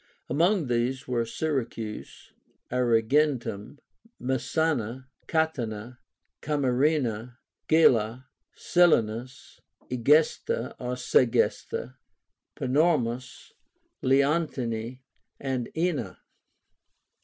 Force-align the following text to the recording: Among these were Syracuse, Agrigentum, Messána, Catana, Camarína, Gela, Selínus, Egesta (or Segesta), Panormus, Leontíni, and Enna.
Among 0.29 0.65
these 0.65 1.07
were 1.07 1.27
Syracuse, 1.27 2.31
Agrigentum, 2.71 3.77
Messána, 4.19 5.05
Catana, 5.27 5.99
Camarína, 6.41 7.37
Gela, 7.69 8.25
Selínus, 8.57 9.59
Egesta 9.91 10.73
(or 10.79 10.95
Segesta), 10.95 11.97
Panormus, 12.55 13.53
Leontíni, 14.01 15.01
and 15.39 15.69
Enna. 15.75 16.17